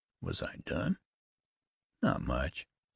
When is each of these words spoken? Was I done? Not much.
Was 0.19 0.41
I 0.41 0.55
done? 0.65 0.97
Not 2.01 2.23
much. 2.23 2.65